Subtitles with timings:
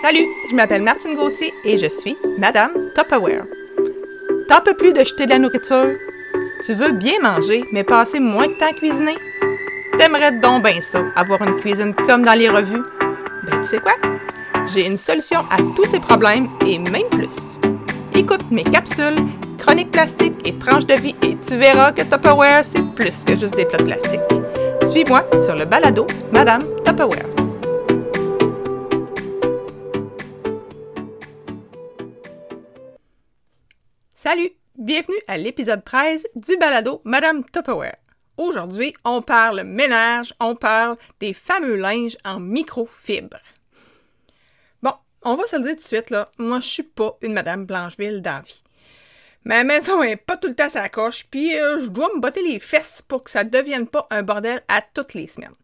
[0.00, 3.44] Salut, je m'appelle Martine Gauthier et je suis Madame Tupperware.
[4.48, 5.98] T'en peux plus de de la nourriture?
[6.64, 9.16] Tu veux bien manger, mais passer moins de temps à cuisiner?
[9.98, 12.82] T'aimerais donc bien ça, avoir une cuisine comme dans les revues?
[13.44, 13.94] Ben, tu sais quoi?
[14.72, 17.58] J'ai une solution à tous ces problèmes et même plus.
[18.14, 19.16] Écoute mes capsules,
[19.58, 23.56] chroniques plastiques et tranches de vie et tu verras que Tupperware, c'est plus que juste
[23.56, 24.20] des plats de plastique.
[24.82, 27.37] Suis-moi sur le balado Madame Tupperware.
[34.30, 34.50] Salut!
[34.76, 37.96] Bienvenue à l'épisode 13 du balado Madame Tupperware.
[38.36, 43.38] Aujourd'hui, on parle ménage, on parle des fameux linges en microfibre.
[44.82, 44.92] Bon,
[45.22, 47.64] on va se le dire tout de suite, là, moi je suis pas une Madame
[47.64, 48.62] Blancheville d'envie.
[49.44, 52.20] Ma maison est pas tout le temps à sa coche, puis euh, je dois me
[52.20, 55.56] botter les fesses pour que ça ne devienne pas un bordel à toutes les semaines.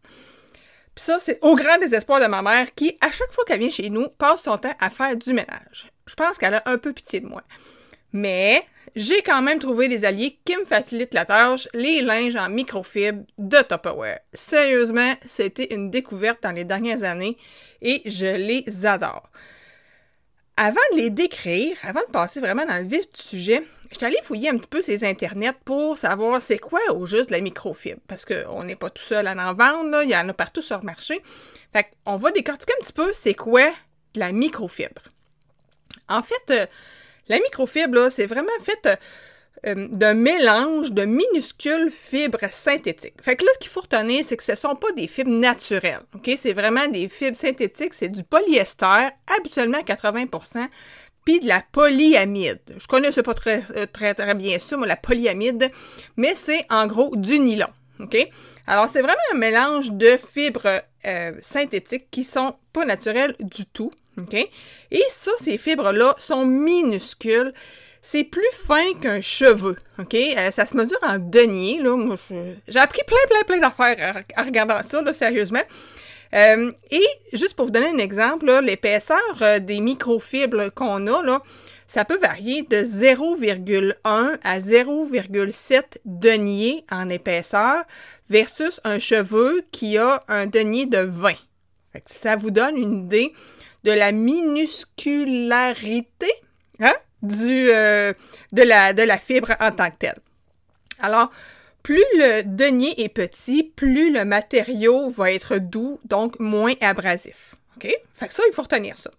[0.95, 3.69] Puis ça, c'est au grand désespoir de ma mère qui, à chaque fois qu'elle vient
[3.69, 5.91] chez nous, passe son temps à faire du ménage.
[6.07, 7.43] Je pense qu'elle a un peu pitié de moi.
[8.15, 12.47] Mais j'ai quand même trouvé des alliés qui me facilitent la tâche, les linges en
[12.47, 14.21] microfibre de Tupperware.
[14.31, 17.35] Sérieusement, c'était une découverte dans les dernières années
[17.81, 19.29] et je les adore.
[20.55, 24.15] Avant de les décrire, avant de passer vraiment dans le vif du sujet, je suis
[24.23, 27.99] fouiller un petit peu ces internets pour savoir c'est quoi au juste la microfibre.
[28.07, 30.77] Parce qu'on n'est pas tout seul à en vendre, il y en a partout sur
[30.77, 31.21] le marché.
[31.73, 33.73] Fait on va décortiquer un petit peu c'est quoi
[34.15, 35.01] la microfibre.
[36.07, 36.65] En fait, euh,
[37.27, 38.95] la microfibre, c'est vraiment fait euh,
[39.67, 43.15] euh, d'un mélange de minuscules fibres synthétiques.
[43.21, 45.31] Fait que là, ce qu'il faut retenir, c'est que ce ne sont pas des fibres
[45.31, 46.01] naturelles.
[46.13, 46.29] OK?
[46.37, 50.67] C'est vraiment des fibres synthétiques, c'est du polyester, habituellement à 80%
[51.25, 52.61] puis de la polyamide.
[52.77, 55.71] Je connais pas très, euh, très, très bien ça, moi, la polyamide,
[56.15, 57.65] mais c'est en gros du nylon.
[57.99, 58.15] OK?
[58.67, 60.81] Alors, c'est vraiment un mélange de fibres
[61.41, 63.91] synthétiques qui sont pas naturelles du tout.
[64.91, 67.53] Et ça, ces fibres-là sont minuscules.
[68.01, 69.75] C'est plus fin qu'un cheveu?
[69.99, 71.95] Euh, ça se mesure en deniers, là.
[71.95, 72.15] Moi,
[72.67, 75.63] j'ai appris plein, plein, plein d'affaires en regardant ça, là, sérieusement.
[76.33, 81.41] Euh, et juste pour vous donner un exemple, l'épaisseur euh, des microfibres qu'on a, là,
[81.87, 87.83] ça peut varier de 0,1 à 0,7 deniers en épaisseur
[88.29, 91.35] versus un cheveu qui a un denier de 20.
[92.05, 93.31] ça vous donne une idée
[93.83, 96.31] de la minuscularité
[96.79, 98.13] hein, du, euh,
[98.51, 100.19] de, la, de la fibre en tant que telle.
[100.99, 101.31] Alors,
[101.83, 107.55] plus le denier est petit, plus le matériau va être doux, donc moins abrasif.
[107.77, 107.87] OK?
[108.15, 109.11] Fait que ça, il faut retenir ça.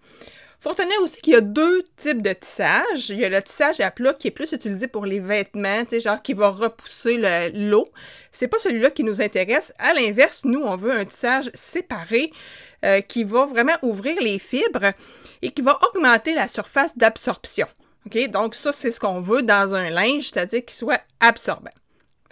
[0.66, 3.10] Faut retenir aussi qu'il y a deux types de tissage.
[3.10, 6.21] Il y a le tissage à plat qui est plus utilisé pour les vêtements, genre
[6.21, 7.19] qui va repousser
[7.54, 7.87] l'eau.
[8.32, 9.72] C'est pas celui-là qui nous intéresse.
[9.78, 12.32] À l'inverse, nous, on veut un tissage séparé
[12.84, 14.91] euh, qui va vraiment ouvrir les fibres
[15.41, 17.69] et qui va augmenter la surface d'absorption.
[18.31, 21.71] Donc, ça, c'est ce qu'on veut dans un linge, c'est-à-dire qu'il soit absorbant.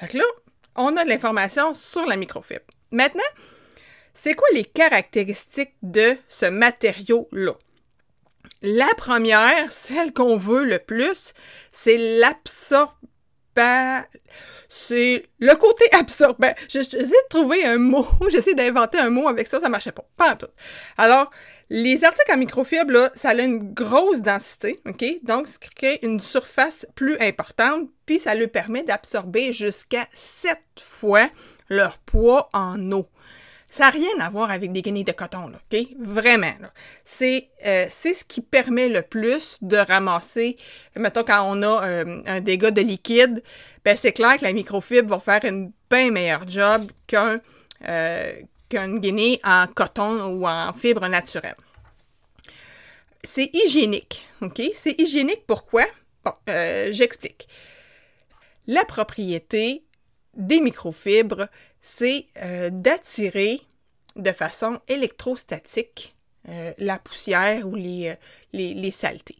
[0.01, 0.25] Fait que là,
[0.75, 2.67] on a de l'information sur la microfibre.
[2.91, 3.23] Maintenant,
[4.13, 7.55] c'est quoi les caractéristiques de ce matériau-là?
[8.67, 11.35] La première, celle qu'on veut le plus,
[11.71, 12.95] c'est l'absorbant
[14.69, 16.53] c'est le côté absorbant.
[16.69, 20.05] J'essaie de trouver un mot, j'essaie d'inventer un mot avec ça, ça marchait pas.
[20.17, 20.49] Pas en tout.
[20.97, 21.31] Alors,
[21.71, 25.05] les articles en microfibre, ça a une grosse densité, OK?
[25.23, 31.31] Donc, qui crée une surface plus importante, puis ça lui permet d'absorber jusqu'à 7 fois
[31.69, 33.09] leur poids en eau.
[33.75, 35.89] Ça n'a rien à voir avec des guenilles de coton, là, OK?
[35.99, 36.69] Vraiment, euh,
[37.11, 40.57] c'est ce qui permet le plus de ramasser,
[40.95, 43.43] mettons, quand on a euh, un dégât de liquide,
[43.85, 47.41] ben c'est clair que la microfibre va faire un bien meilleur job qu'un,
[47.89, 48.33] euh,
[48.69, 51.57] qu'une guinée en coton ou en fibre naturelle.
[53.25, 54.63] C'est hygiénique, OK?
[54.73, 55.87] C'est hygiénique pourquoi?
[56.25, 57.49] Bon, j'explique.
[58.69, 59.83] La propriété
[60.37, 61.49] des microfibres,
[61.85, 63.61] c'est euh, d'attirer
[64.17, 66.15] de façon électrostatique
[66.49, 68.15] euh, la poussière ou les, euh,
[68.55, 69.37] les, saletés.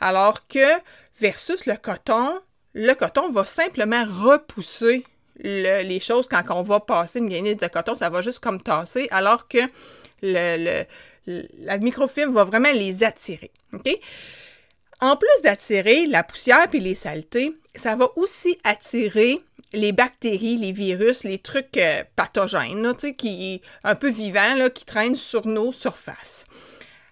[0.00, 0.80] Alors que
[1.20, 2.40] versus le coton,
[2.74, 5.06] le coton va simplement repousser
[5.36, 9.08] les choses quand on va passer une gainée de coton, ça va juste comme tasser,
[9.10, 9.58] alors que
[10.22, 10.84] le,
[11.26, 13.50] la microfibre va vraiment les attirer.
[15.00, 19.40] En plus d'attirer la poussière et les saletés, ça va aussi attirer
[19.74, 24.84] les bactéries, les virus, les trucs euh, pathogènes, là, qui, un peu vivants, là, qui
[24.84, 26.46] traînent sur nos surfaces.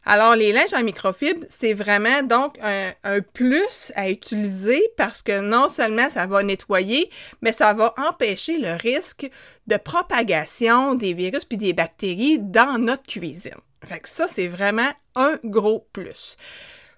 [0.05, 5.69] Alors, les linges en microfibre, c'est vraiment donc un, plus à utiliser parce que non
[5.69, 7.09] seulement ça va nettoyer,
[7.41, 9.31] mais ça va empêcher le risque
[9.69, 13.53] de propagation des virus puis des bactéries dans notre cuisine.
[13.87, 16.37] Fait que ça, c'est vraiment un gros plus.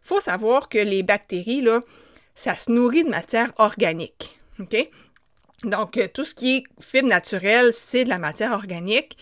[0.02, 1.80] faut savoir que les bactéries, là,
[2.34, 4.38] ça se nourrit de matière organique.
[4.60, 4.90] OK?
[5.62, 9.16] Donc, euh, tout ce qui est fibre naturelle, c'est de la matière organique.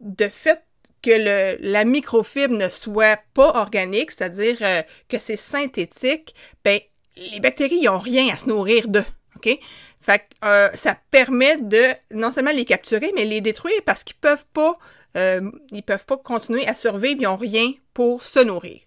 [0.00, 0.62] De fait
[1.02, 6.34] que le, la microfibre ne soit pas organique, c'est-à-dire euh, que c'est synthétique,
[6.64, 6.80] ben,
[7.16, 9.02] les bactéries n'ont rien à se nourrir de.
[9.36, 9.58] OK?
[10.00, 14.46] Fait euh, ça permet de non seulement les capturer, mais les détruire parce qu'ils peuvent
[14.52, 14.78] pas
[15.14, 18.80] peuvent pas continuer à survivre, ils n'ont rien pour se nourrir.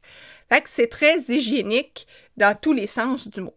[0.49, 2.05] Fait c'est très hygiénique
[2.35, 3.53] dans tous les sens du mot.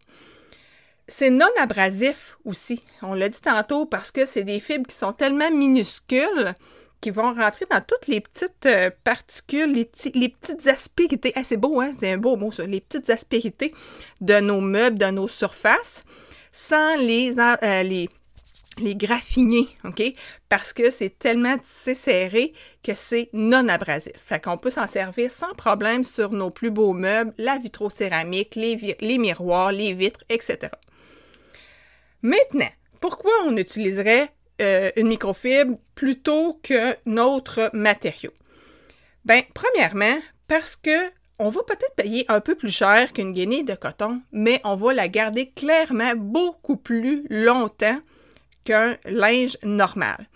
[1.07, 2.81] C'est non abrasif aussi.
[3.01, 6.55] On l'a dit tantôt parce que c'est des fibres qui sont tellement minuscules
[7.01, 11.33] qui vont rentrer dans toutes les petites euh, particules, les, petites aspérités.
[11.35, 11.91] Ah, c'est beau, hein?
[11.97, 12.65] C'est un beau mot, ça.
[12.65, 13.73] Les petites aspérités
[14.21, 16.05] de nos meubles, de nos surfaces,
[16.51, 17.97] sans les, euh,
[18.77, 20.13] graffiner, OK?
[20.47, 24.13] Parce que c'est tellement tissé que c'est non abrasif.
[24.23, 28.95] Fait qu'on peut s'en servir sans problème sur nos plus beaux meubles, la vitrocéramique, les,
[28.99, 30.69] les miroirs, les vitres, etc.
[32.21, 32.69] Maintenant,
[32.99, 34.29] pourquoi on utiliserait
[34.61, 38.31] euh, une microfibre plutôt qu'un autre matériau?
[39.25, 43.73] Bien, premièrement, parce que on va peut-être payer un peu plus cher qu'une guenille de
[43.73, 47.99] coton, mais on va la garder clairement beaucoup plus longtemps
[48.63, 50.27] qu'un linge normal.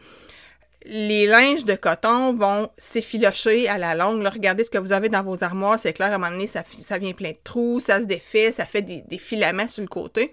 [0.83, 4.25] Les linges de coton vont s'effilocher à la longue.
[4.25, 5.77] regardez ce que vous avez dans vos armoires.
[5.77, 6.63] C'est clair, à un moment donné, ça,
[6.97, 10.31] vient plein de trous, ça se défait, ça fait des filaments sur le côté.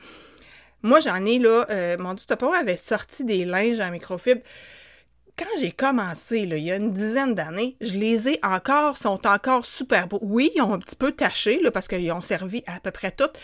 [0.82, 4.42] Moi, j'en ai là, euh, mon Dieu, pas avait sorti des linges en microfibre.
[5.38, 9.64] Quand j'ai commencé, il y a une dizaine d'années, je les ai encore, sont encore
[9.64, 10.18] super beaux.
[10.20, 13.38] Oui, ils ont un petit peu taché, parce qu'ils ont servi à peu près toutes.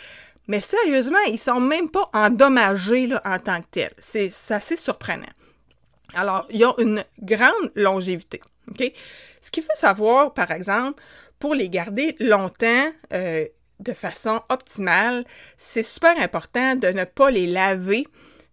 [0.49, 3.95] Mais sérieusement, ils sont même pas endommagés en tant que tels.
[3.99, 5.27] C'est assez surprenant.
[6.15, 8.41] Alors, ils ont une grande longévité.
[9.41, 11.03] Ce qu'il faut savoir, par exemple,
[11.39, 13.47] pour les garder longtemps, euh,
[13.81, 15.25] de façon optimale,
[15.57, 18.07] c'est super important de ne pas les laver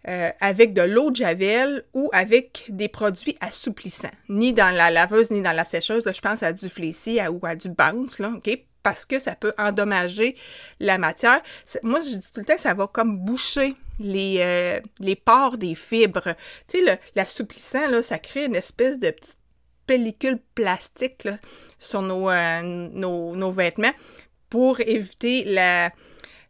[0.07, 5.31] euh, avec de l'eau de javel ou avec des produits assouplissants, ni dans la laveuse
[5.31, 6.03] ni dans la sécheuse.
[6.05, 8.59] je pense à du fléci ou à du bounce, là, OK?
[8.83, 10.35] Parce que ça peut endommager
[10.79, 11.41] la matière.
[11.81, 15.57] Moi, je dis tout le temps que ça va comme boucher les, euh, les pores
[15.57, 16.35] des fibres.
[16.67, 19.39] Tu sais, l'assouplissant, là, ça crée une espèce de petite
[19.87, 21.27] pellicule plastique
[21.79, 23.93] sur nos, euh, nos, nos vêtements
[24.49, 25.89] pour éviter euh,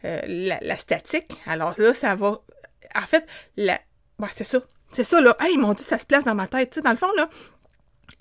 [0.03, 1.31] la, la, statique.
[1.45, 2.41] Alors là, ça va.
[2.95, 3.25] En fait,
[3.57, 3.79] la...
[4.31, 4.61] c'est ça.
[4.91, 5.35] C'est ça, là.
[5.39, 6.79] Hey, mon Dieu, ça se place dans ma tête.
[6.79, 7.29] Dans le fond, là,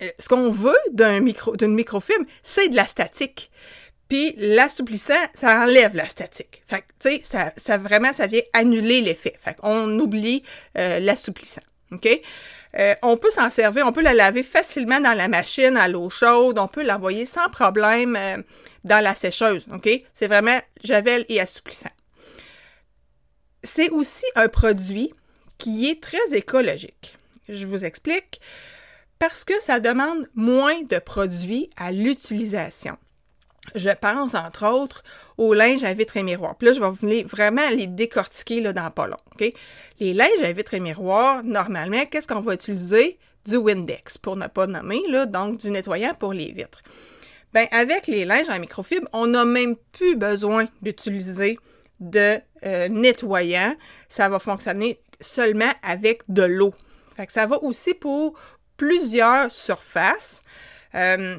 [0.01, 3.49] euh, ce qu'on veut d'un micro, d'une microfilm, c'est de la statique.
[4.09, 6.63] Puis l'assouplissant, ça enlève la statique.
[6.67, 9.35] Fait que, tu sais, ça, ça, vraiment, ça vient annuler l'effet.
[9.41, 10.43] Fait qu'on oublie
[10.77, 11.61] euh, l'assouplissant.
[11.91, 12.07] OK?
[13.01, 16.59] On peut s'en servir, on peut la laver facilement dans la machine à l'eau chaude,
[16.59, 18.43] on peut l'envoyer sans problème
[18.83, 19.65] dans la sécheuse?
[20.13, 21.91] C'est vraiment javel et assouplissant.
[23.63, 25.13] C'est aussi un produit
[25.57, 27.17] qui est très écologique.
[27.49, 28.41] Je vous explique.
[29.17, 32.97] Parce que ça demande moins de produits à l'utilisation.
[33.73, 35.03] Je pense, entre autres,
[35.37, 36.55] au linge à vitre et miroir.
[36.55, 39.17] Puis là, je vais venir vraiment les décortiquer là, dans pas long.
[39.99, 43.17] Les linges à vitre et miroir, normalement, qu'est-ce qu'on va utiliser?
[43.45, 46.81] Du Windex, pour ne pas nommer, là, donc du nettoyant pour les vitres.
[47.53, 51.59] Ben, avec les linges en microfibre, on n'a même plus besoin d'utiliser
[51.99, 53.75] de euh, nettoyant.
[54.09, 56.73] Ça va fonctionner seulement avec de l'eau.
[57.15, 58.37] Fait ça va aussi pour
[58.77, 60.41] plusieurs surfaces.
[60.95, 61.37] Euh,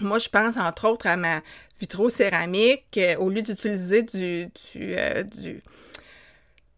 [0.00, 1.42] moi, je pense entre autres à ma
[1.80, 2.96] vitrocéramique.
[2.96, 4.96] Euh, au lieu d'utiliser du, du,
[5.40, 5.62] du,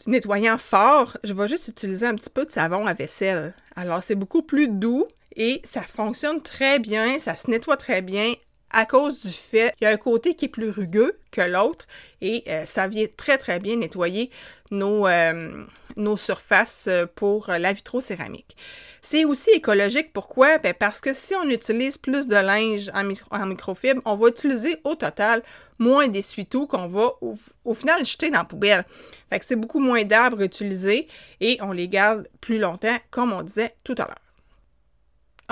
[0.06, 3.54] nettoyant fort, je vais juste utiliser un petit peu de savon à vaisselle.
[3.76, 8.34] Alors, c'est beaucoup plus doux et ça fonctionne très bien, ça se nettoie très bien
[8.72, 11.86] à cause du fait qu'il y a un côté qui est plus rugueux que l'autre
[12.20, 14.30] et euh, ça vient très très bien nettoyer
[14.70, 15.64] nos, euh,
[15.96, 18.56] nos surfaces pour la vitrocéramique.
[19.04, 20.58] C'est aussi écologique, pourquoi?
[20.58, 24.94] Ben parce que si on utilise plus de linge en, microfibre, on va utiliser au
[24.94, 25.42] total
[25.80, 28.84] moins d'essuie-tout qu'on va au, final jeter dans la poubelle.
[29.28, 31.08] Fait que c'est beaucoup moins d'arbres utilisés
[31.40, 34.22] et on les garde plus longtemps, comme on disait tout à l'heure.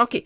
[0.01, 0.23] OK.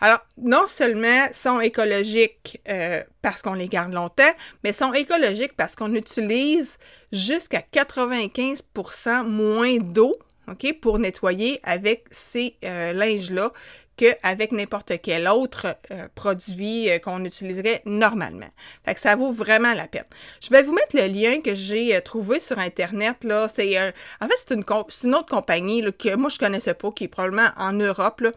[0.00, 5.74] Alors, non seulement sont écologiques euh, parce qu'on les garde longtemps, mais sont écologiques parce
[5.74, 6.78] qu'on utilise
[7.12, 10.14] jusqu'à 95% moins d'eau
[10.48, 13.52] OK, pour nettoyer avec ces euh, linges-là
[13.98, 18.46] qu'avec n'importe quel autre euh, produit qu'on utiliserait normalement.
[18.84, 20.04] Fait que ça vaut vraiment la peine.
[20.40, 23.24] Je vais vous mettre le lien que j'ai trouvé sur Internet.
[23.24, 23.48] Là.
[23.48, 23.76] C'est,
[24.20, 24.64] en fait, c'est une,
[25.02, 28.20] une, autre compagnie que moi, je connaissais pas, qui est probablement en Europe.
[28.20, 28.30] Là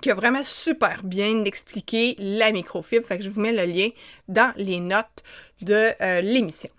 [0.00, 3.06] qui a vraiment super bien expliqué la microfibre.
[3.06, 3.88] Fait que je vous mets le lien
[4.28, 5.22] dans les notes
[5.62, 6.70] de euh, l'émission.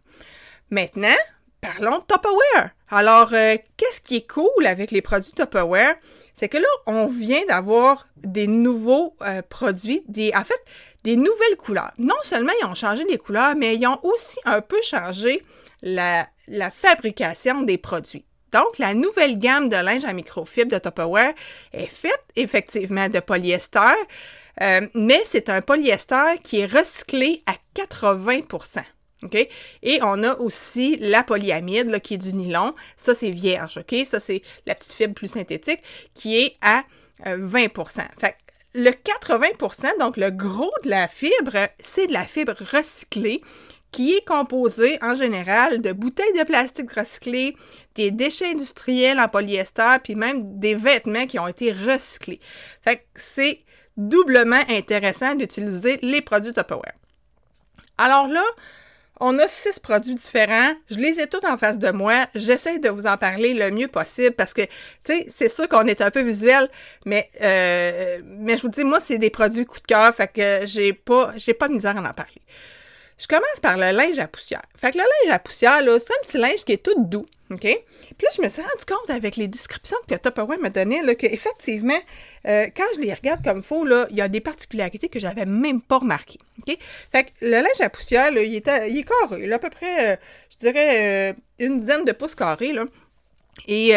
[0.69, 1.15] Maintenant,
[1.59, 2.71] parlons de Tupperware.
[2.89, 5.95] Alors, euh, qu'est-ce qui est cool avec les produits Tupperware?
[6.33, 10.59] C'est que là, on vient d'avoir des nouveaux euh, produits, des, en fait,
[11.03, 11.91] des nouvelles couleurs.
[11.97, 15.41] Non seulement ils ont changé les couleurs, mais ils ont aussi un peu changé
[15.81, 18.25] la, la fabrication des produits.
[18.51, 21.33] Donc, la nouvelle gamme de linge à microfibre de Tupperware
[21.73, 23.95] est faite effectivement de polyester,
[24.61, 28.41] euh, mais c'est un polyester qui est recyclé à 80
[29.23, 29.47] OK?
[29.83, 32.73] Et on a aussi la polyamide, qui est du nylon.
[32.95, 34.05] Ça, c'est vierge, OK?
[34.05, 35.79] Ça, c'est la petite fibre plus synthétique
[36.15, 36.83] qui est à
[37.25, 38.35] 20% euh, Fait
[38.73, 43.41] le 80% donc le gros de la fibre, c'est de la fibre recyclée
[43.91, 47.55] qui est composée en général de bouteilles de plastique recyclées,
[47.95, 52.39] des déchets industriels en polyester, puis même des vêtements qui ont été recyclés.
[52.83, 53.59] Fait que c'est
[53.97, 56.93] doublement intéressant d'utiliser les produits Tupperware.
[57.97, 58.43] Alors là,
[59.19, 60.73] on a six produits différents.
[60.89, 62.25] Je les ai tous en face de moi.
[62.33, 65.85] J'essaie de vous en parler le mieux possible parce que, tu sais, c'est sûr qu'on
[65.85, 66.69] est un peu visuel,
[67.05, 70.65] mais, euh, mais je vous dis, moi, c'est des produits coup de cœur, fait que
[70.65, 72.41] j'ai pas, j'ai pas de misère à en parler.
[73.21, 74.63] Je commence par le linge à poussière.
[74.75, 77.27] Fait que le linge à poussière, là, c'est un petit linge qui est tout doux,
[77.51, 77.59] OK?
[77.59, 77.77] Puis
[78.23, 81.99] là, je me suis rendu compte avec les descriptions que Tupperware m'a données, qu'effectivement,
[82.47, 85.19] euh, quand je les regarde comme il faut, là, il y a des particularités que
[85.19, 86.75] j'avais même pas remarquées, OK?
[87.11, 90.15] Fait que le linge à poussière, là, il, est il est à peu près, euh,
[90.49, 92.85] je dirais, euh, une dizaine de pouces carrés, là.
[93.67, 93.89] Et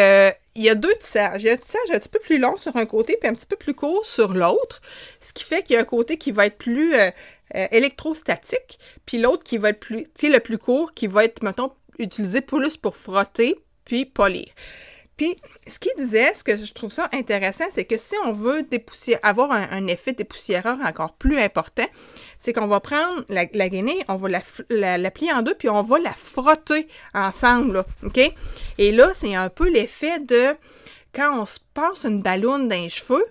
[0.55, 1.43] il y a deux tissages.
[1.43, 3.33] Il y a un tissage un petit peu plus long sur un côté, puis un
[3.33, 4.81] petit peu plus court sur l'autre.
[5.19, 7.11] Ce qui fait qu'il y a un côté qui va être plus euh,
[7.51, 12.41] électrostatique, puis l'autre qui va être plus, le plus court, qui va être, mettons, utilisé
[12.41, 14.47] plus pour frotter, puis polir.
[15.17, 18.67] Puis, ce qu'il disait, ce que je trouve ça intéressant, c'est que si on veut
[19.23, 21.85] avoir un, effet dépoussiéreur encore plus important,
[22.37, 23.65] c'est qu'on va prendre la, la
[24.09, 28.19] on va la, plier en deux, puis on va la frotter ensemble, OK?
[28.77, 30.55] Et là, c'est un peu l'effet de
[31.13, 33.23] quand on se passe une ballonne d'un cheveu,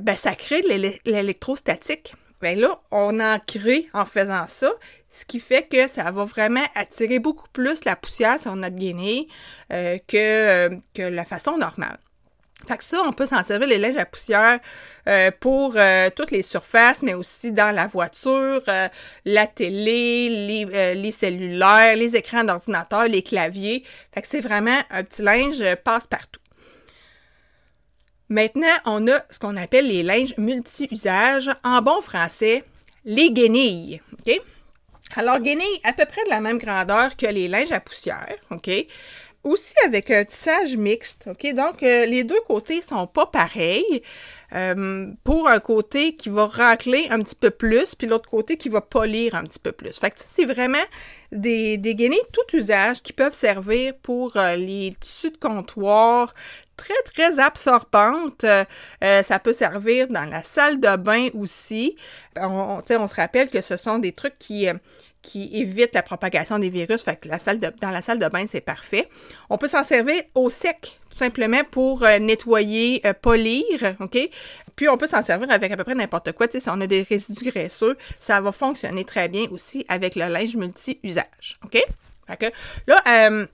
[0.00, 2.14] ben ça crée de l'électrostatique.
[2.42, 4.70] Bien là, on en crée en faisant ça,
[5.14, 9.28] ce qui fait que ça va vraiment attirer beaucoup plus la poussière sur notre guenille
[9.72, 11.98] euh, que, euh, que la façon normale.
[12.66, 14.58] Fait que ça, on peut s'en servir les linges à poussière
[15.06, 15.76] euh, pour
[16.16, 18.62] toutes les surfaces, mais aussi dans la voiture,
[19.26, 23.84] la télé, les, les, cellulaires, les écrans d'ordinateur, les claviers.
[24.14, 26.40] Fait que c'est vraiment un petit linge passe-partout.
[28.30, 31.50] Maintenant, on a ce qu'on appelle les linges multi-usages.
[31.64, 32.64] En bon français,
[33.04, 34.00] les guenilles.
[34.26, 34.40] OK?
[35.16, 38.36] Alors, guenilles à peu près de la même grandeur que les linges à poussière.
[38.50, 38.70] OK?
[39.44, 41.28] Aussi avec un tissage mixte.
[41.30, 41.54] OK?
[41.54, 44.02] Donc, euh, les deux côtés sont pas pareils.
[44.54, 48.68] Euh, pour un côté qui va racler un petit peu plus, puis l'autre côté qui
[48.68, 49.98] va polir un petit peu plus.
[49.98, 50.84] Fait que c'est vraiment
[51.32, 56.32] des, des guenilles tout usage qui peuvent servir pour euh, les tissus de comptoir,
[56.76, 58.44] très, très absorbante.
[58.44, 58.64] Euh,
[59.24, 61.96] ça peut servir dans la salle de bain aussi.
[62.36, 64.68] On se rappelle que ce sont des trucs qui,
[65.24, 67.02] qui évitent la propagation des virus.
[67.02, 69.08] Fait que la salle dans la salle de bain, c'est parfait.
[69.50, 73.64] On peut s'en servir au sec tout simplement pour euh, nettoyer, euh, polir,
[74.00, 74.18] OK?
[74.74, 76.46] Puis on peut s'en servir avec à peu près n'importe quoi.
[76.50, 80.56] Si on a des résidus graisseux, ça va fonctionner très bien aussi avec le linge
[80.56, 81.82] multi-usage, OK?
[82.26, 82.52] Fait
[82.86, 83.46] là, euh,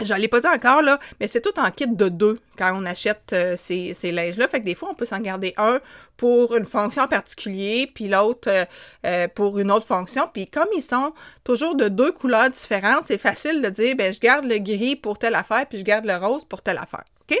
[0.00, 2.72] je ne l'ai pas dit encore, là, mais c'est tout en kit de deux quand
[2.74, 4.46] on achète euh, ces, ces linges-là.
[4.48, 5.80] Fait que des fois, on peut s'en garder un
[6.16, 8.64] pour une fonction particulière, puis l'autre euh,
[9.06, 10.28] euh, pour une autre fonction.
[10.32, 11.12] Puis comme ils sont
[11.44, 15.18] toujours de deux couleurs différentes, c'est facile de dire, ben je garde le gris pour
[15.18, 17.04] telle affaire, puis je garde le rose pour telle affaire.
[17.28, 17.38] OK?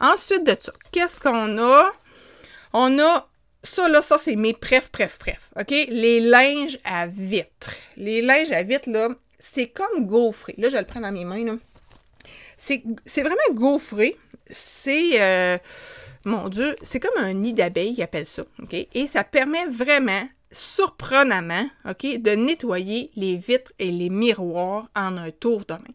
[0.00, 1.92] Ensuite de ça, qu'est-ce qu'on a?
[2.72, 3.28] On a
[3.64, 5.50] ça, là, ça, c'est mes pref, pref, pref.
[5.58, 5.70] OK?
[5.70, 7.72] Les linges à vitre.
[7.96, 9.08] Les linges à vitre, là,
[9.52, 10.54] c'est comme gaufré.
[10.58, 11.58] Là, je le prendre dans mes mains.
[12.56, 12.82] C'est
[13.16, 14.16] vraiment gaufré.
[14.48, 15.20] C'est.
[15.20, 15.58] Euh,
[16.24, 18.44] mon Dieu, c'est comme un nid d'abeilles, ils appellent ça.
[18.72, 25.30] Et ça permet vraiment, surprenamment, OK, de nettoyer les vitres et les miroirs en un
[25.30, 25.94] tour de main.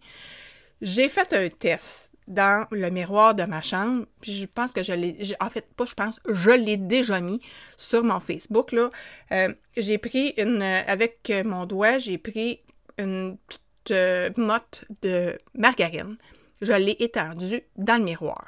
[0.82, 4.94] J'ai fait un test dans le miroir de ma chambre, puis je pense que je
[4.94, 7.42] l'ai, en fait, pas je pense, je l'ai déjà mis
[7.76, 8.92] sur mon Facebook, là.
[9.32, 12.62] Euh, j'ai pris une, avec mon doigt, j'ai pris
[13.00, 16.18] une petite euh, motte de margarine.
[16.62, 18.46] Je l'ai étendue dans le miroir.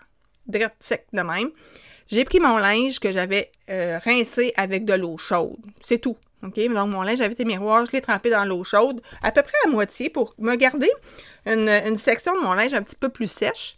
[0.47, 1.51] Direct sec de même.
[2.07, 5.57] J'ai pris mon linge que j'avais euh, rincé avec de l'eau chaude.
[5.81, 6.17] C'est tout.
[6.43, 6.55] OK?
[6.55, 9.57] Donc, mon linge avait été miroir, je l'ai trempé dans l'eau chaude, à peu près
[9.65, 10.91] à moitié pour me garder
[11.45, 13.75] une, une section de mon linge un petit peu plus sèche.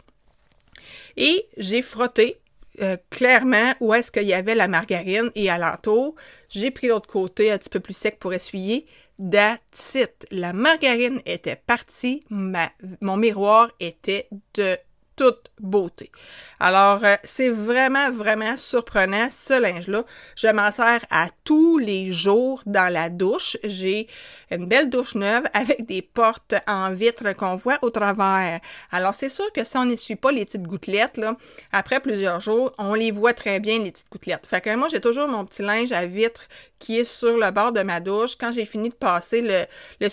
[1.16, 2.40] Et j'ai frotté
[2.80, 6.14] euh, clairement où est-ce qu'il y avait la margarine et alentour.
[6.48, 8.86] J'ai pris l'autre côté un petit peu plus sec pour essuyer.
[9.18, 9.96] That's.
[10.30, 14.76] La margarine était partie, mon miroir était de
[15.16, 16.10] toute beauté.
[16.60, 20.04] Alors, euh, c'est vraiment, vraiment surprenant, ce linge-là.
[20.36, 23.56] Je m'en sers à tous les jours dans la douche.
[23.64, 24.08] J'ai
[24.50, 28.60] une belle douche neuve avec des portes en vitre qu'on voit au travers.
[28.90, 31.36] Alors, c'est sûr que si on n'essuie pas les petites gouttelettes, là,
[31.72, 34.46] après plusieurs jours, on les voit très bien, les petites gouttelettes.
[34.46, 37.72] Fait que moi, j'ai toujours mon petit linge à vitre qui est sur le bord
[37.72, 38.36] de ma douche.
[38.36, 39.64] Quand j'ai fini de passer le,
[40.00, 40.08] le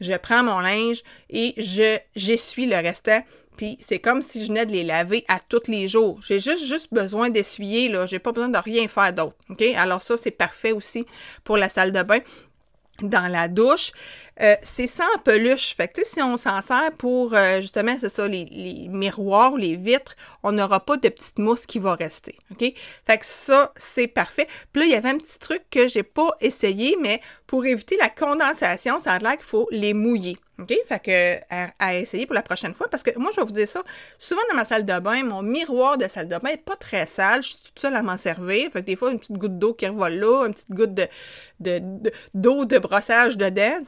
[0.00, 3.22] je prends mon linge et je j'essuie le restant
[3.56, 6.20] puis c'est comme si je venais de les laver à tous les jours.
[6.22, 8.06] J'ai juste, besoin d'essuyer, là.
[8.06, 9.36] J'ai pas besoin de rien faire d'autre.
[9.50, 9.62] OK?
[9.76, 11.06] Alors ça, c'est parfait aussi
[11.44, 12.20] pour la salle de bain
[13.02, 13.92] dans la douche.
[14.42, 15.74] Euh, c'est sans peluche.
[15.74, 19.76] Fait que, si on s'en sert pour, euh, justement, c'est ça, les, les, miroirs, les
[19.76, 22.36] vitres, on n'aura pas de petite mousse qui va rester.
[22.50, 22.72] OK?
[23.06, 24.46] Fait que ça, c'est parfait.
[24.72, 27.96] Puis là, il y avait un petit truc que j'ai pas essayé, mais pour éviter
[27.96, 30.36] la condensation, ça a l'air qu'il faut les mouiller.
[30.58, 30.74] OK?
[30.86, 32.88] Fait que à, essayer pour la prochaine fois.
[32.90, 33.82] Parce que moi, je vais vous dire ça.
[34.18, 37.06] Souvent dans ma salle de bain, mon miroir de salle de bain n'est pas très
[37.06, 37.42] sale.
[37.42, 38.70] Je suis toute seule à m'en servir.
[38.70, 41.80] Fait que des fois, une petite goutte d'eau qui revole là, une petite goutte de,
[42.34, 43.82] d'eau de, brossage dedans.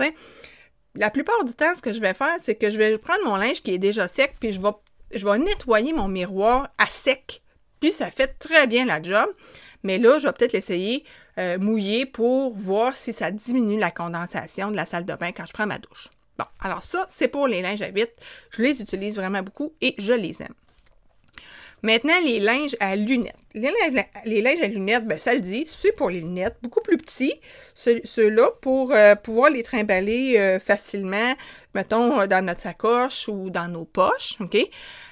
[0.94, 3.36] La plupart du temps, ce que je vais faire, c'est que je vais prendre mon
[3.36, 7.42] linge qui est déjà sec, puis je vais, nettoyer mon miroir à sec.
[7.80, 9.28] Puis ça fait très bien la job.
[9.84, 11.04] Mais là, je vais peut-être l'essayer
[11.38, 15.46] euh, mouillé pour voir si ça diminue la condensation de la salle de bain quand
[15.46, 16.08] je prends ma douche.
[16.36, 18.12] Bon, alors ça, c'est pour les linges à vitre.
[18.50, 20.54] Je les utilise vraiment beaucoup et je les aime.
[21.82, 23.42] Maintenant, les linges à lunettes.
[23.54, 23.70] Les
[24.42, 27.34] linges, à lunettes, ben, ça le dit, c'est pour les lunettes, beaucoup plus petits.
[27.74, 31.34] Ceux-là, pour euh, pouvoir les trimballer euh, facilement,
[31.74, 34.56] mettons, dans notre sacoche ou dans nos poches, OK?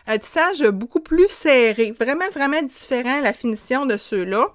[0.06, 4.52] Un tissage beaucoup plus serré, vraiment, vraiment différent, la finition de ceux-là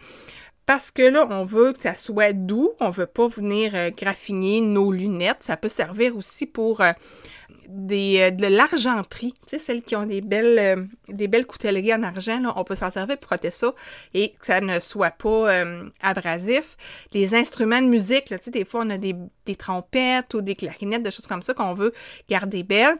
[0.71, 4.61] parce que là, on veut que ça soit doux, on veut pas venir euh, graffiner
[4.61, 5.41] nos lunettes.
[5.41, 6.91] Ça peut servir aussi pour euh,
[7.69, 12.75] euh, de l'argenterie, tu celles qui ont des belles, belles coutelleries en argent, on peut
[12.75, 13.73] s'en servir pour frotter ça
[14.13, 15.53] et que ça ne soit pas
[16.01, 16.77] abrasif.
[17.13, 19.15] Les instruments de musique, tu sais, des fois, on a des,
[19.57, 21.93] trompettes ou des clarinettes, des choses comme ça qu'on veut
[22.29, 22.97] garder belles.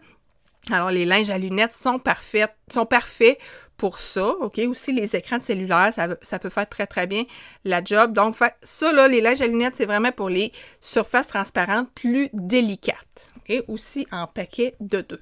[0.70, 3.40] Alors, les linges à lunettes sont parfaits, sont parfaits
[3.78, 4.60] pour ça, OK?
[4.68, 7.24] Aussi, les écrans de cellulaire, ça, peut faire très, très bien
[7.66, 8.14] la job.
[8.14, 13.31] Donc, ça, là, les linges à lunettes, c'est vraiment pour les surfaces transparentes plus délicates,
[13.50, 13.64] OK?
[13.68, 15.22] Aussi en paquet de deux.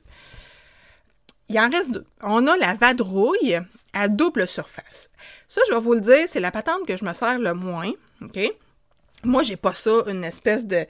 [1.49, 2.05] Il en reste deux.
[2.21, 3.59] On a la vadrouille
[3.93, 5.09] à double surface.
[5.47, 7.91] Ça, je vais vous le dire, c'est la patente que je me sers le moins,
[8.21, 8.39] OK?
[9.23, 10.85] Moi, j'ai pas ça, une espèce de,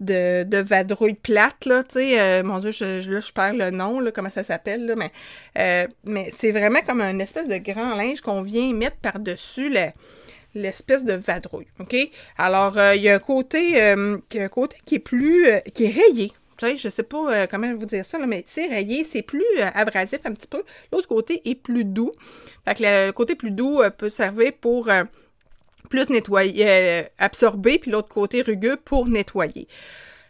[0.00, 4.30] de, vadrouille plate, là, tu euh, mon Dieu, je, là, je perds le nom, comment
[4.30, 5.12] ça s'appelle, là, mais,
[5.58, 9.70] euh, mais c'est vraiment comme un espèce de grand linge qu'on vient mettre par-dessus
[10.54, 11.94] l'espèce de vadrouille, OK?
[12.38, 16.32] Alors, euh, il y a un côté, un côté qui est plus, qui est rayé,
[16.56, 20.20] tu sais, je sais pas comment vous dire ça, mais c'est rayé, c'est plus abrasif
[20.24, 20.62] un petit peu.
[20.92, 22.12] L'autre côté est plus doux.
[22.64, 24.88] Fait que le côté plus doux peut servir pour
[25.88, 29.68] plus nettoyer, euh, absorber, puis l'autre côté rugueux pour nettoyer.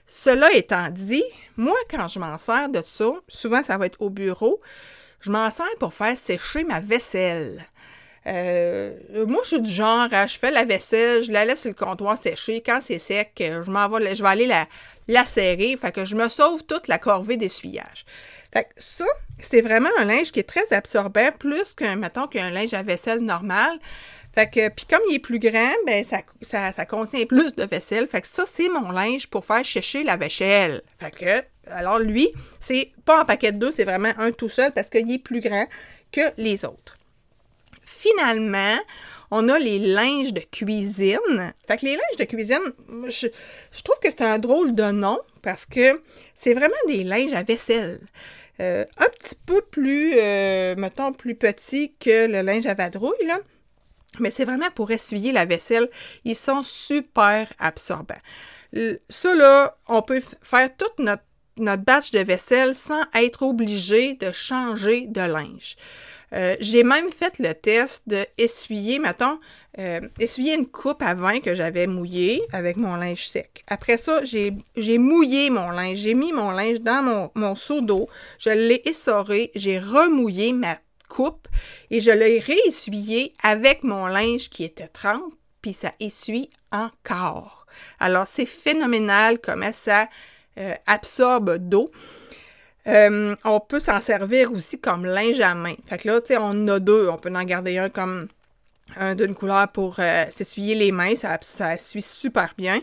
[0.06, 1.24] Cela étant dit,
[1.56, 4.60] moi, quand je m'en sers de ça, souvent ça va être au bureau,
[5.20, 7.66] je m'en sers pour faire sécher ma vaisselle.
[8.26, 8.92] Euh,
[9.26, 12.16] moi, je suis du genre, je fais la vaisselle, je la laisse sur le comptoir
[12.16, 12.62] sécher.
[12.64, 14.46] Quand c'est sec, je m'en vais, je vais aller
[15.08, 15.76] la, serrer.
[15.80, 18.04] Fait je me sauve toute la corvée d'essuyage.
[18.52, 19.04] Fait que ça,
[19.38, 23.20] c'est vraiment un linge qui est très absorbant, plus qu'un, mettons, qu'un linge à vaisselle
[23.20, 23.78] normal.
[24.34, 28.08] Fait que, puis comme il est plus grand, ben ça, contient plus de vaisselle.
[28.08, 30.82] Fait que ça, c'est mon linge pour faire sécher la vaisselle.
[30.98, 34.90] Fait alors lui, c'est pas en paquet de deux, c'est vraiment un tout seul parce
[34.90, 35.66] qu'il est plus grand
[36.12, 36.94] que les autres.
[37.86, 38.78] Finalement,
[39.30, 41.54] on a les linges de cuisine.
[41.66, 42.72] Fait les linges de cuisine,
[43.08, 43.28] je,
[43.82, 46.02] trouve que c'est un drôle de nom parce que
[46.34, 48.00] c'est vraiment des linges à vaisselle.
[48.60, 53.32] Euh, un petit peu plus, euh, mettons, plus petit que le linge à vadrouille.
[54.20, 55.90] Mais c'est vraiment pour essuyer la vaisselle.
[56.24, 58.14] Ils sont super absorbants.
[59.08, 61.22] Ça, là, on peut faire toute notre,
[61.56, 65.76] notre batch de vaisselle sans être obligé de changer de linge.
[66.34, 69.38] Euh, j'ai même fait le test de essuyer, mettons,
[69.78, 73.64] euh, essuyer une coupe vin que j'avais mouillée avec mon linge sec.
[73.66, 75.98] Après ça, j'ai mouillé mon linge.
[75.98, 78.08] J'ai mis mon linge dans mon, mon seau d'eau.
[78.38, 79.50] Je l'ai essoré.
[79.54, 81.48] J'ai remouillé ma coupe
[81.90, 87.66] et je l'ai réessuyé avec mon linge qui était trempe, puis ça essuie encore.
[88.00, 90.08] Alors, c'est phénoménal comment ça
[90.58, 91.90] euh, absorbe d'eau.
[92.86, 95.74] Euh, on peut s'en servir aussi comme linge à main.
[95.86, 97.08] Fait que là, tu sais, on en a deux.
[97.08, 98.28] On peut en garder un comme
[98.96, 101.16] un d'une couleur pour euh, s'essuyer les mains.
[101.16, 102.80] Ça, ça essuie super bien.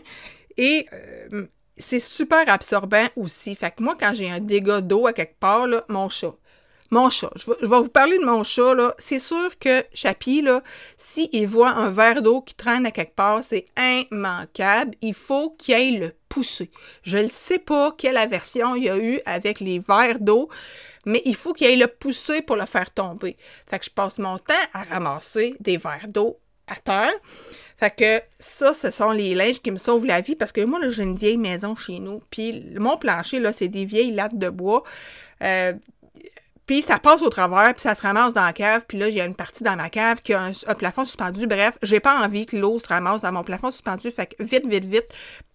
[0.56, 3.54] Et euh, c'est super absorbant aussi.
[3.54, 6.34] Fait que moi, quand j'ai un dégât d'eau à quelque part, mon chat,
[6.92, 8.94] mon chat, je vais, vous parler de mon chat, là.
[8.98, 10.62] C'est sûr que Chapi, là,
[10.98, 14.94] s'il voit un verre d'eau qui traîne à quelque part, c'est immanquable.
[15.00, 16.70] Il faut qu'il aille le pousser.
[17.02, 20.50] Je ne sais pas quelle aversion il y a eu avec les verres d'eau,
[21.06, 23.38] mais il faut qu'il aille le pousser pour le faire tomber.
[23.66, 27.14] Fait que je passe mon temps à ramasser des verres d'eau à terre.
[27.78, 30.78] Fait que ça, ce sont les linges qui me sauvent la vie parce que moi,
[30.90, 32.22] j'ai une vieille maison chez nous.
[32.30, 34.84] Puis mon plancher, là, c'est des vieilles lattes de bois.
[35.42, 35.72] Euh,
[36.72, 39.14] puis ça passe au travers, puis ça se ramasse dans la cave, puis là, il
[39.14, 41.46] y a une partie dans ma cave qui a un, plafond suspendu.
[41.46, 44.66] Bref, j'ai pas envie que l'eau se ramasse dans mon plafond suspendu, fait que vite,
[44.66, 45.04] vite, vite,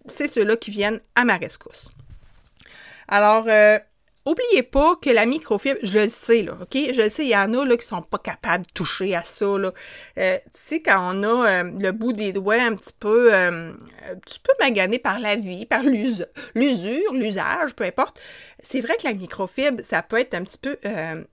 [0.05, 1.89] c'est ceux-là qui viennent à ma rescousse.
[3.07, 3.79] Alors, euh,
[4.27, 6.73] Oubliez pas que la microfibre, je le sais, là, OK?
[6.73, 9.23] Je le sais, il y en a là, qui sont pas capables de toucher à
[9.23, 9.45] ça.
[9.45, 9.69] Euh,
[10.17, 14.15] tu sais, quand on a euh, le bout des doigts un petit peu euh, un
[14.15, 18.19] petit par la vie, par l'usure, l'usage, peu importe,
[18.61, 20.77] c'est vrai que la microfibre, ça peut être un petit peu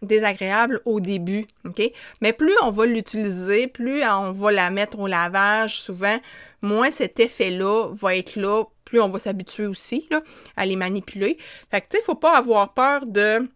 [0.02, 1.83] désagréable au début, OK?
[2.20, 6.18] Mais plus on va l'utiliser, plus on va la mettre au lavage souvent,
[6.62, 10.08] moins cet effet-là va être là plus on va s'habituer aussi
[10.56, 11.38] à les manipuler.
[11.70, 13.48] Fait que, tu sais, il faut pas avoir peur de,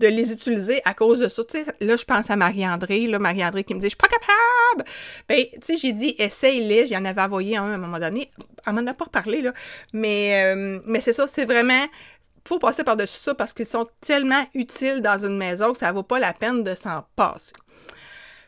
[0.00, 1.42] les utiliser à cause de ça.
[1.80, 4.90] Là, je pense à Marie-André, Marie-André qui me dit «Je suis pas capable!»
[5.28, 8.30] Ben, tu sais, j'ai dit «Essaye-les.» J'en avais envoyé un à un moment donné.
[8.66, 9.52] Elle m'en a pas reparlé, là.
[9.92, 11.86] Mais, euh, mais c'est ça, c'est vraiment
[12.48, 16.02] faut passer par-dessus ça parce qu'ils sont tellement utiles dans une maison que ça vaut
[16.02, 17.52] pas la peine de s'en passer.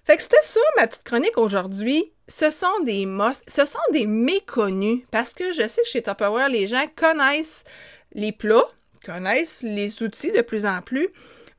[0.04, 3.06] Fait que c'était ça ma petite chronique aujourd'hui ce sont des
[3.48, 7.64] ce sont des méconnus parce que je sais que chez Tupperware, les gens connaissent
[8.12, 8.68] les plats,
[9.04, 11.08] connaissent les outils de plus en plus,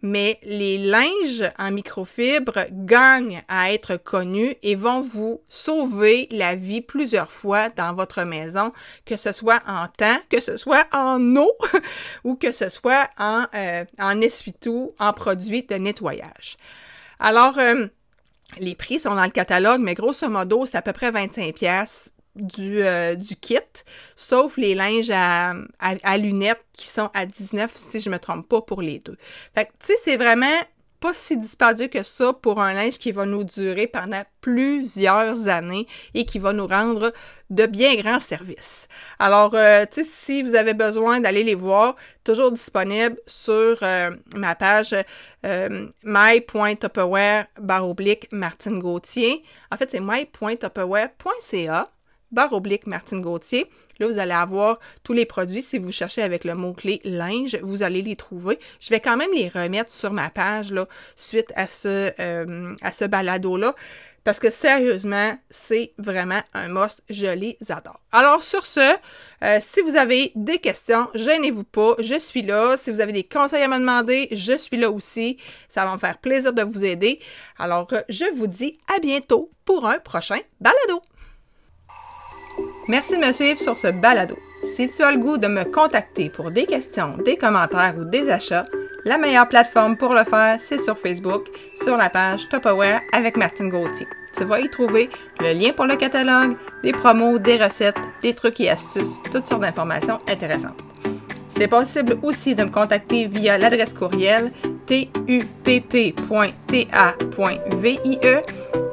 [0.02, 6.82] mais les linges en microfibre gagnent à être connus et vont vous sauver la vie
[6.82, 8.72] plusieurs fois dans votre maison,
[9.06, 11.52] que ce soit en temps, que ce soit en eau
[12.24, 16.56] ou que ce soit en, euh, en essuie-tout, en produit de nettoyage.
[17.20, 17.88] Alors, euh,
[18.60, 22.82] les prix sont dans le catalogue, mais grosso modo, c'est à peu près 25$ du,
[22.82, 23.60] euh, du kit,
[24.16, 28.62] sauf les linges à, à, lunettes qui sont à 19 si je me trompe pas
[28.62, 29.18] pour les deux.
[29.54, 30.58] Fait que, tu sais, c'est vraiment
[31.02, 35.88] pas si dispendieux que ça pour un linge qui va nous durer pendant plusieurs années
[36.14, 37.12] et qui va nous rendre
[37.50, 38.88] de bien grands services.
[39.18, 44.12] Alors, euh, tu sais, si vous avez besoin d'aller les voir, toujours disponible sur euh,
[44.36, 44.96] ma page
[45.44, 46.44] euh, Martine.
[49.72, 51.92] En fait, c'est my.tupperware.ca
[52.32, 53.68] barre oblique Martine Gauthier.
[54.00, 55.62] Là, vous allez avoir tous les produits.
[55.62, 58.58] Si vous cherchez avec le mot-clé linge, vous allez les trouver.
[58.80, 60.74] Je vais quand même les remettre sur ma page
[61.16, 63.76] suite à ce, euh, à ce balado-là.
[64.24, 67.04] Parce que sérieusement, c'est vraiment un must.
[67.10, 68.00] Je les adore.
[68.12, 68.96] Alors, sur ce,
[69.44, 71.96] euh, si vous avez des questions, gênez-vous pas.
[71.98, 72.78] Je suis là.
[72.78, 75.38] Si vous avez des conseils à me demander, je suis là aussi.
[75.70, 77.20] Ça va me faire plaisir de vous aider.
[77.58, 81.02] Alors, je vous dis à bientôt pour un prochain balado.
[82.92, 84.38] Merci de me suivre sur ce balado.
[84.76, 88.30] Si tu as le goût de me contacter pour des questions, des commentaires ou des
[88.30, 88.66] achats,
[89.06, 91.48] la meilleure plateforme pour le faire, c'est sur Facebook,
[91.82, 94.08] sur la page Tupperware avec Martine Gauthier.
[94.36, 98.60] Tu vas y trouver le lien pour le catalogue, des promos, des recettes, des trucs
[98.60, 100.84] et astuces, toutes sortes d'informations intéressantes.
[101.48, 104.52] C'est possible aussi de me contacter via l'adresse courriel
[104.86, 106.20] tupp.ta.vie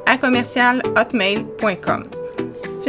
[0.05, 2.18] à commercialhotmail.com.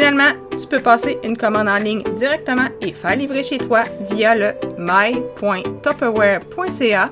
[0.00, 4.34] Finalement, tu peux passer une commande en ligne directement et faire livrer chez toi via
[4.34, 7.10] le my.tupperware.ca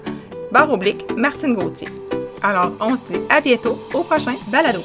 [0.51, 1.89] barre oblique Martine Gauthier.
[2.43, 4.81] Alors, on se dit à bientôt au prochain balado.